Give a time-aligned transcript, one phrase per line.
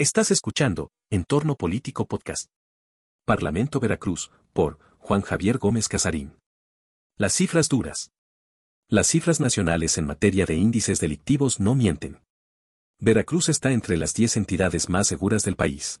[0.00, 2.46] Estás escuchando Entorno Político Podcast.
[3.24, 6.38] Parlamento Veracruz, por Juan Javier Gómez Casarín.
[7.16, 8.12] Las cifras duras.
[8.88, 12.20] Las cifras nacionales en materia de índices delictivos no mienten.
[13.00, 16.00] Veracruz está entre las 10 entidades más seguras del país.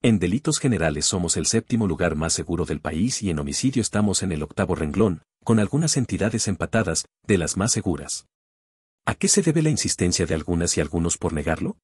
[0.00, 4.22] En delitos generales somos el séptimo lugar más seguro del país y en homicidio estamos
[4.22, 8.28] en el octavo renglón, con algunas entidades empatadas, de las más seguras.
[9.04, 11.76] ¿A qué se debe la insistencia de algunas y algunos por negarlo?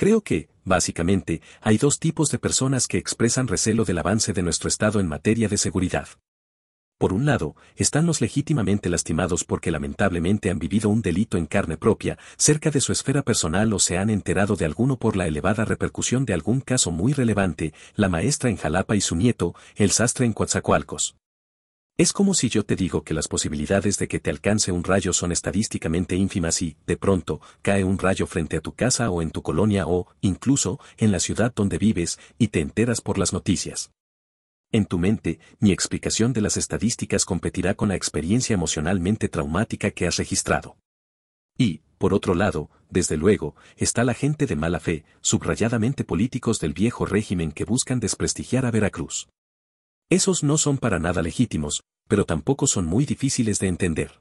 [0.00, 4.66] Creo que, básicamente, hay dos tipos de personas que expresan recelo del avance de nuestro
[4.66, 6.08] Estado en materia de seguridad.
[6.96, 11.76] Por un lado, están los legítimamente lastimados porque lamentablemente han vivido un delito en carne
[11.76, 15.66] propia, cerca de su esfera personal o se han enterado de alguno por la elevada
[15.66, 20.24] repercusión de algún caso muy relevante, la maestra en Jalapa y su nieto, el sastre
[20.24, 21.14] en Coatzacoalcos.
[22.00, 25.12] Es como si yo te digo que las posibilidades de que te alcance un rayo
[25.12, 29.30] son estadísticamente ínfimas y, de pronto, cae un rayo frente a tu casa o en
[29.30, 33.90] tu colonia o, incluso, en la ciudad donde vives, y te enteras por las noticias.
[34.72, 40.06] En tu mente, mi explicación de las estadísticas competirá con la experiencia emocionalmente traumática que
[40.06, 40.78] has registrado.
[41.58, 46.72] Y, por otro lado, desde luego, está la gente de mala fe, subrayadamente políticos del
[46.72, 49.28] viejo régimen que buscan desprestigiar a Veracruz.
[50.10, 54.20] Esos no son para nada legítimos, pero tampoco son muy difíciles de entender.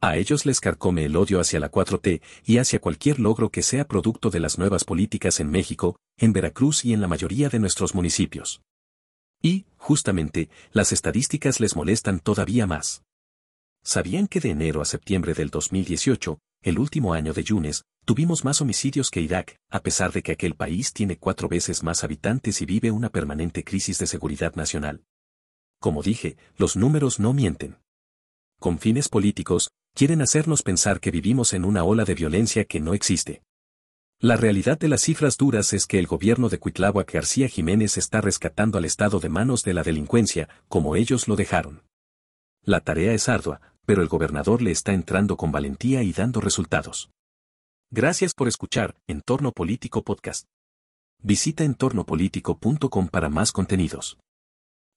[0.00, 3.86] A ellos les carcome el odio hacia la 4T y hacia cualquier logro que sea
[3.86, 7.94] producto de las nuevas políticas en México, en Veracruz y en la mayoría de nuestros
[7.94, 8.62] municipios.
[9.42, 13.04] Y, justamente, las estadísticas les molestan todavía más.
[13.84, 18.60] ¿Sabían que de enero a septiembre del 2018, el último año de Yunes, tuvimos más
[18.60, 22.66] homicidios que Irak, a pesar de que aquel país tiene cuatro veces más habitantes y
[22.66, 25.04] vive una permanente crisis de seguridad nacional?
[25.80, 27.78] Como dije, los números no mienten.
[28.60, 32.94] Con fines políticos, quieren hacernos pensar que vivimos en una ola de violencia que no
[32.94, 33.42] existe.
[34.20, 38.20] La realidad de las cifras duras es que el gobierno de Cuitláhuac García Jiménez está
[38.20, 41.82] rescatando al Estado de manos de la delincuencia, como ellos lo dejaron.
[42.62, 47.10] La tarea es ardua, pero el gobernador le está entrando con valentía y dando resultados.
[47.90, 50.46] Gracias por escuchar Entorno Político Podcast.
[51.22, 54.18] Visita entornopolítico.com para más contenidos.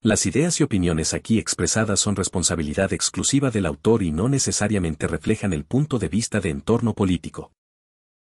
[0.01, 5.51] Las ideas y opiniones aquí expresadas son responsabilidad exclusiva del autor y no necesariamente reflejan
[5.51, 7.54] el punto de vista de entorno político.